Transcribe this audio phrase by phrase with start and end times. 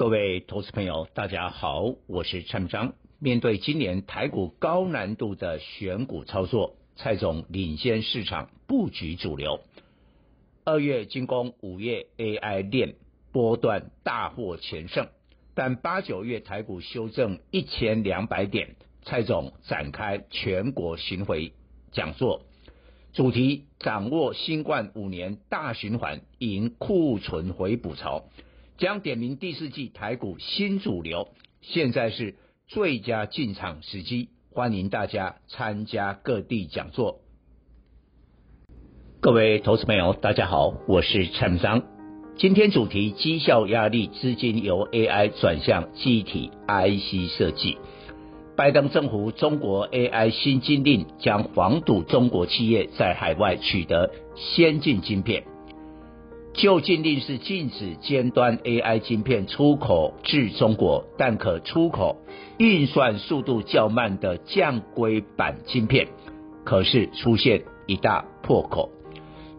[0.00, 2.94] 各位投资朋友，大家好，我是蔡明彰。
[3.18, 9.60] 面对今年台股高难度的选股操作，蔡总领先市场布局主流。
[10.64, 12.94] 二月进攻五月 AI 链
[13.30, 15.08] 波段大获全胜，
[15.54, 21.52] 但八九月台股修正一千两百点，蔡总展开全国巡回
[21.92, 22.40] 讲座，
[23.12, 28.24] 主题掌握新冠五年大循环，迎库存回补潮。
[28.80, 31.28] 将点名第四季台股新主流，
[31.60, 37.20] 现在是最佳进场时机，欢迎大家参加各地讲座。
[39.20, 41.82] 各位投资朋友，大家好，我是蔡明彰。
[42.38, 47.76] 今天主题：绩效压力，资金由 AI 转向记忆体 IC 设计。
[48.56, 55.44] 拜登政府中国 AI 新禁令将防堵中国企业在海外取得先进晶片。
[56.52, 62.16] 旧禁令是禁止尖端 AI 晶片出口至中国，但可出口
[62.58, 66.08] 运算速度较慢的降规版晶片。
[66.64, 68.90] 可是出现一大破口，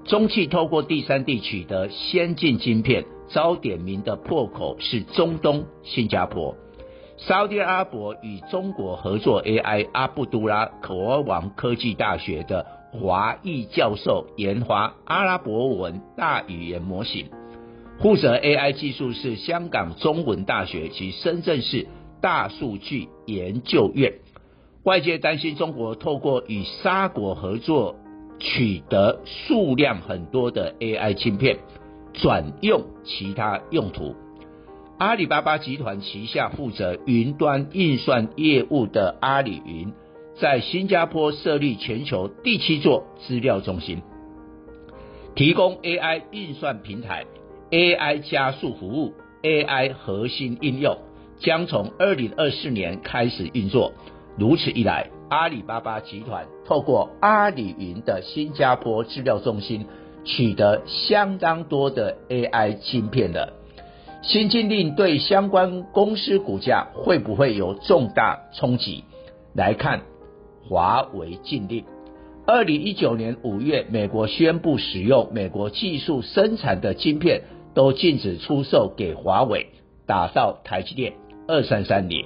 [0.06, 6.55] 中企透过第三地取得先进晶片，遭点名的破口是中东新加坡。
[7.17, 12.66] 沙特阿伯与中国合作 AI，阿布都拉国王科技大学的。
[12.92, 17.28] 华裔教授研发阿拉伯文大语言模型，
[18.00, 21.88] 负责 AI 技术是香港中文大学及深圳市
[22.22, 24.16] 大数据研究院。
[24.83, 27.95] 外界担心中国透过与沙国合作，
[28.39, 31.59] 取得数量很多的 AI 芯片，
[32.14, 34.16] 转用其他用途。
[34.98, 39.94] 阿里巴巴集团旗下负责云端运算业务的阿里云。
[40.42, 44.02] 在新加坡设立全球第七座资料中心，
[45.36, 47.25] 提供 AI 运算平台、
[47.70, 50.98] AI 加速服务、AI 核心应用，
[51.38, 53.94] 将从二零二四年开始运作。
[54.36, 59.86] 如此一来，阿里巴巴集团透过阿里云的新加坡资料中心，
[60.26, 63.54] 取得相当多的 AI 芯片了。
[64.23, 69.04] 新禁令对相关公司股价会不会有重大冲击？
[69.54, 70.02] 来看。
[70.71, 71.83] 华为禁令，
[72.48, 77.42] 二零一九年五月，美国宣布使用美国技术生产的晶片
[77.73, 79.67] 都禁止出售给华为，
[80.05, 81.11] 打造台积电
[81.45, 82.26] 二三三零。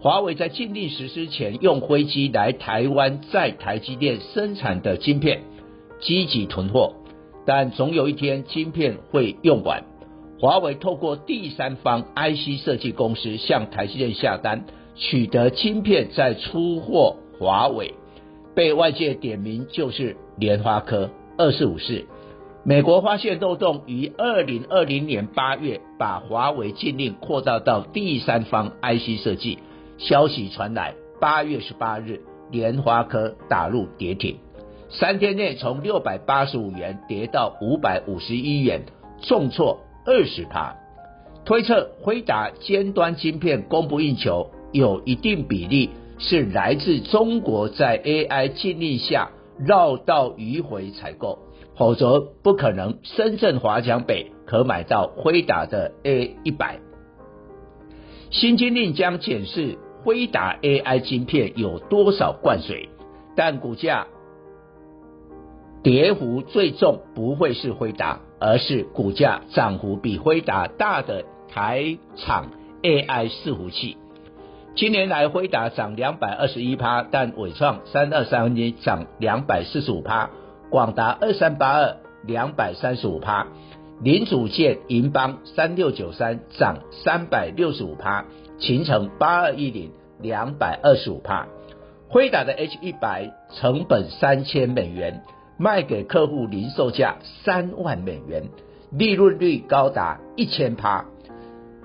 [0.00, 5.42] 华为在禁令实施前，用飞机来台湾在台积电生产的晶片，
[6.00, 6.94] 积极囤货，
[7.46, 9.84] 但总有一天晶片会用完。
[10.40, 14.64] 华为透过第三方 IC 设计公司向台积电下单，
[14.96, 17.18] 取得晶片再出货。
[17.38, 17.94] 华为
[18.54, 22.04] 被外界点名就是联发科二四五四，
[22.64, 29.58] 美国发现漏洞，于二零二零年八月把华为禁令扩大到第三方 IC 设计。
[29.98, 34.38] 消息传来，八月十八日，联发科打入跌停，
[34.90, 38.82] 三天内从六百八十五元跌到五百五十一元，
[39.22, 40.76] 重挫二十趴。
[41.44, 45.90] 推测辉达尖端晶片供不应求，有一定比例。
[46.18, 49.30] 是来自中国在 AI 禁令下
[49.64, 51.38] 绕道迂回采购，
[51.76, 52.98] 否则不可能。
[53.04, 56.80] 深圳华强北可买到辉达的 A 一百。
[58.30, 62.88] 新禁令将检视辉达 AI 晶片有多少灌水，
[63.36, 64.06] 但股价
[65.82, 72.50] 跌幅最重不会是辉达，而是股价涨幅比辉达大的台厂
[72.82, 73.96] AI 伺服器。
[74.78, 80.30] 今年来，辉达涨两百二十一趴，但纬创三二三一涨两百四十五趴，
[80.70, 83.48] 广达二三八二两百三十五趴，
[84.00, 88.24] 零组件银邦三六九三涨三百六十五趴，
[88.60, 89.90] 勤诚八二一零
[90.20, 91.48] 两百二十五趴。
[92.08, 95.24] 辉达的 H 一百成本三千美元，
[95.58, 98.44] 卖给客户零售价三万美元，
[98.92, 101.04] 利润率高达一千趴，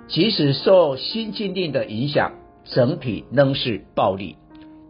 [0.08, 2.34] 即使受新禁令的影响。
[2.66, 4.38] 整体仍是暴利，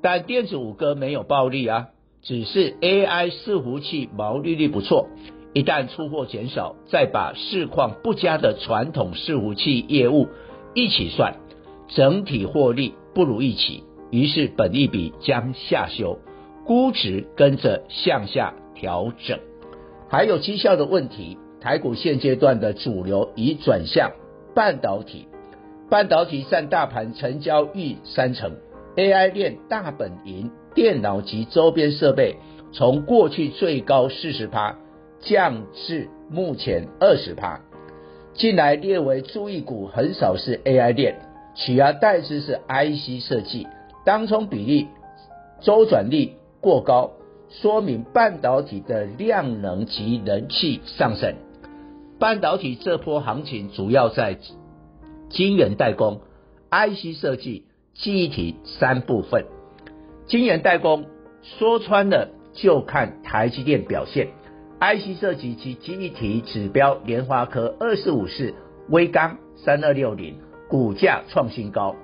[0.01, 1.87] 但电子五哥没有暴利啊，
[2.21, 5.07] 只是 AI 伺服器毛利率不错。
[5.53, 10.27] 一旦出货减少，再把市况不佳的传统伺服器业务
[10.73, 11.35] 一起算，
[11.89, 16.17] 整体获利不如一起，于是本益比将下修，
[16.65, 19.39] 估值跟着向下调整。
[20.09, 24.11] 还有绩效的问题，台股现阶段的主流已转向
[24.55, 25.27] 半导体。
[25.93, 28.53] 半导体占大盘成交逾三成
[28.95, 32.37] ，AI 链大本营电脑及周边设备
[32.71, 34.75] 从过去最高四十趴
[35.19, 37.61] 降至目前二十趴，
[38.33, 41.19] 近来列为注意股很少是 AI 链，
[41.53, 43.67] 取而代之是 IC 设计，
[44.03, 44.87] 当冲比例、
[45.61, 47.11] 周转率过高，
[47.49, 51.35] 说明半导体的量能及人气上升。
[52.17, 54.39] 半导体这波行情主要在
[55.33, 56.21] 晶圆代工、
[56.69, 57.65] IC 设计、
[57.95, 59.45] 记忆体三部分。
[60.27, 61.05] 晶圆代工
[61.41, 64.27] 说穿了就看台积电表现
[64.79, 68.53] ，IC 设计及记忆体指标联发科二四五四、
[68.89, 70.37] 威刚三二六零
[70.69, 71.95] 股价创新高，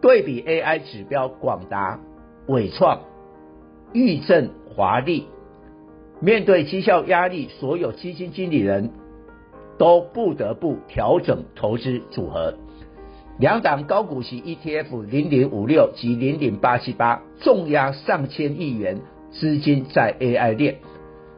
[0.00, 1.98] 对比 AI 指标广达、
[2.46, 3.00] 伟创、
[3.92, 5.26] 裕正、华丽，
[6.20, 8.92] 面对绩效压力，所有基金经理人
[9.78, 12.54] 都不得不调整投资组合。
[13.38, 18.98] 两档高股息 ETF 零零五六及零零八七八重压上千亿元
[19.30, 20.78] 资金在 AI 链，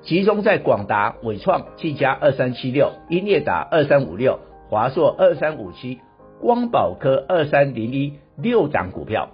[0.02, 5.98] 集中在广达、伟创、技嘉二三七六、英业达二三五六、华硕二三五七、
[6.40, 9.28] 光宝科二三零一六档股票。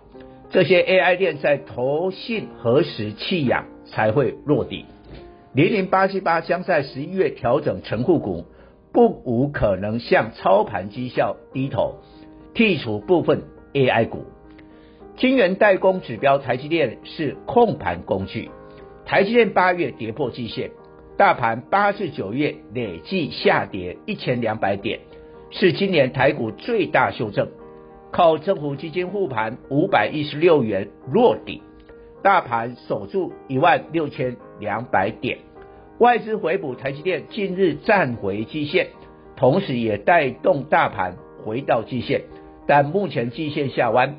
[0.50, 4.86] 这些 AI 链在投信何时弃养才会落底？
[5.52, 8.44] 零零八七八将在十一月调整成户股，
[8.92, 12.00] 不无可能向操盘绩效低头。
[12.56, 13.42] 剔除部分
[13.74, 14.24] AI 股，
[15.18, 18.50] 晶圆代工指标台积电是控盘工具。
[19.04, 20.70] 台积电八月跌破季线，
[21.18, 25.00] 大盘八至九月累计下跌一千两百点，
[25.50, 27.46] 是今年台股最大修正。
[28.10, 31.60] 靠政府基金护盘五百一十六元落底，
[32.22, 35.40] 大盘守住一万六千两百点。
[35.98, 38.86] 外资回补台积电近日站回季线，
[39.36, 42.22] 同时也带动大盘回到季线。
[42.66, 44.16] 但目前季线下弯，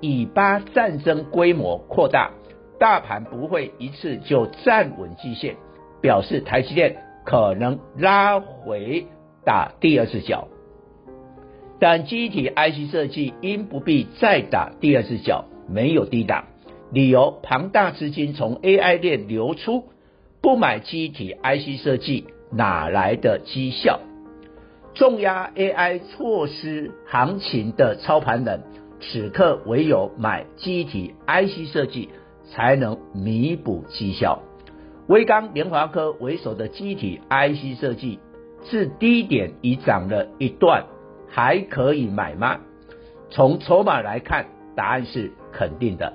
[0.00, 2.30] 以巴战争规模扩大，
[2.78, 5.56] 大盘不会一次就站稳季线，
[6.00, 9.06] 表示台积电可能拉回
[9.44, 10.48] 打第二次脚。
[11.78, 16.44] 但机体 IC 设计因不必再打第二次脚，没有低档，
[16.92, 19.84] 理由庞大资金从 AI 链流出，
[20.42, 24.00] 不买机体 IC 设计，哪来的绩效？
[24.94, 28.62] 重压 AI 错失行情的操盘人，
[29.00, 32.10] 此刻唯有买记忆体 IC 设计，
[32.50, 34.42] 才能弥补绩效。
[35.06, 38.18] 威刚、联华科为首的记忆体 IC 设计，
[38.62, 40.84] 自低点已涨了一段，
[41.28, 42.58] 还可以买吗？
[43.30, 46.12] 从筹码来看，答案是肯定的。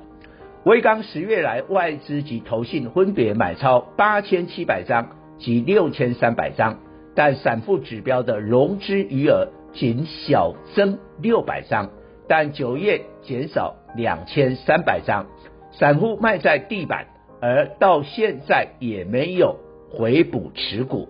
[0.66, 6.80] 威刚十月来外资及投信分别买超八千七百张及六千三百张。
[7.16, 11.90] 但散户指标的融资余额仅小增六百张，
[12.28, 15.28] 但九月减少两千三百张，
[15.72, 17.08] 散户卖在地板，
[17.42, 19.58] 而到现在也没有
[19.92, 21.08] 回补持股。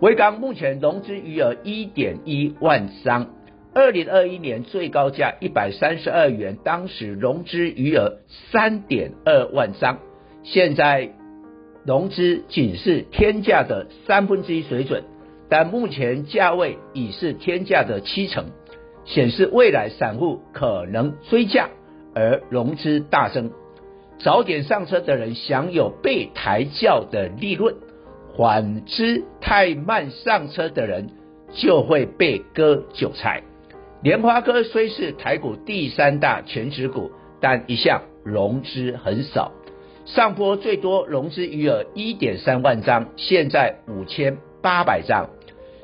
[0.00, 3.30] 维刚目前融资余额一点一万张，
[3.74, 8.18] 二零二一年最高价一百三十二元，当时融资余额
[8.52, 9.98] 三点二万张，
[10.44, 11.10] 现在
[11.84, 15.02] 融资仅是天价的三分之一水准。
[15.48, 18.46] 但目前价位已是天价的七成，
[19.04, 21.68] 显示未来散户可能追价
[22.14, 23.52] 而融资大增，
[24.18, 27.76] 早点上车的人享有被抬轿的利润，
[28.36, 31.10] 反之太慢上车的人
[31.52, 33.42] 就会被割韭菜。
[34.02, 39.52] 联发科虽是台股第三大全值股，但一向融资很少，
[40.04, 45.30] 上波最多融资余额一点三万张，现在五千八百张。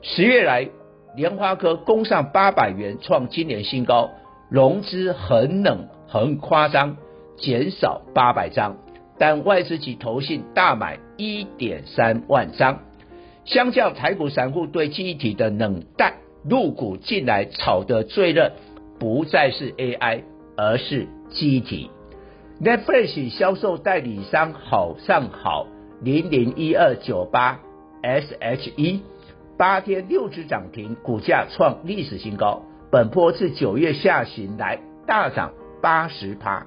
[0.04, 0.68] 十月来，
[1.14, 4.11] 联发科攻上八百元，创今年新高，
[4.50, 6.97] 融资很冷很夸张，
[7.37, 8.78] 减少八百张，
[9.16, 12.80] 但外资及投信大买一点三万张。
[13.44, 18.50] 相较台股散户对记忆体的冷淡，入股近来炒得最热，
[18.99, 20.23] 不再是 AI，
[20.56, 21.90] 而是记忆体。
[22.61, 25.68] Netflix 销售代理商好上好
[26.02, 27.61] 零零一二九八
[28.02, 28.99] SHE。
[29.62, 32.64] 八天六只涨停，股价创历史新高。
[32.90, 36.66] 本波自九月下旬来大涨八十趴。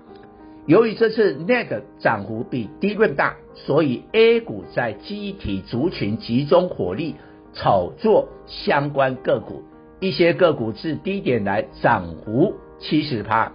[0.66, 7.16] 由于这次 NET 涨幅比 DRAM 大，所以 A 股在记忆体族群集中火力
[7.52, 9.64] 炒作相关个股，
[10.00, 13.52] 一些个股自低点来涨幅七十趴，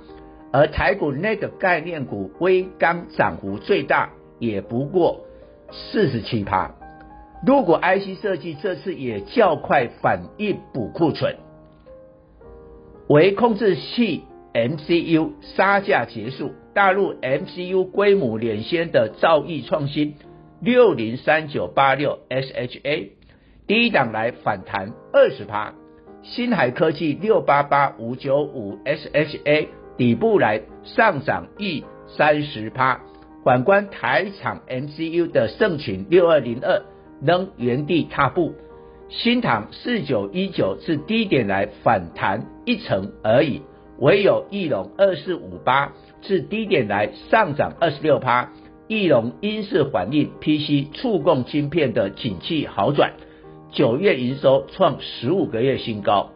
[0.52, 5.24] 而台股 NAND 概念股微刚涨幅最大，也不过
[5.70, 6.74] 四十七趴。
[7.46, 11.36] 如果 IC 设计这次也较快反应补库存，
[13.08, 20.16] 微控制器 MCU 杀价结束，大陆 MCU 规模领先的兆易创新
[20.60, 23.08] 六零三九八六 SHA
[23.66, 25.72] 第一档来反弹二十趴，
[26.22, 33.00] 新海科技六八八五九五 SHA 底部来上涨逾三十趴。
[33.42, 36.82] 反观台厂 MCU 的盛群六二零二
[37.22, 38.54] 仍原地踏步。
[39.08, 43.62] 新唐四九一九至低点来反弹一成而已，
[43.98, 48.52] 唯有义隆二四五八至低点来上涨二十六趴。
[48.86, 53.12] 义隆因是反映 PC 触控晶片的景气好转，
[53.72, 56.30] 九月营收创十五个月新高。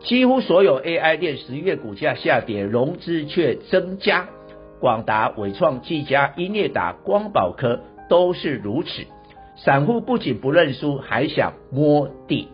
[0.00, 4.28] 几乎所有 AI 店十月股价下跌，融资却增加。
[4.80, 9.04] 广达、伟创、技嘉、英业达、光宝科都是如此。
[9.62, 12.48] 散户不仅不认输，还想摸底。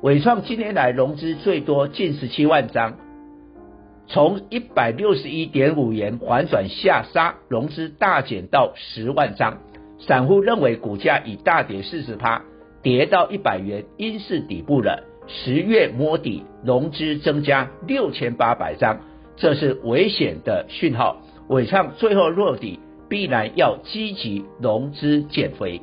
[0.00, 2.98] 伟创今年来融资最多近十七万张，
[4.06, 9.58] 从一百六十一点五元反转下杀，融资大减到十万张。
[9.98, 12.42] 散户认为股价已大跌四十趴，
[12.80, 15.02] 跌到一百元，应是底部了。
[15.26, 19.00] 十月摸底，融资增加六千八百张，
[19.36, 21.22] 这是危险的讯号。
[21.48, 22.78] 伟创最后落底，
[23.08, 25.82] 必然要积极融资减肥。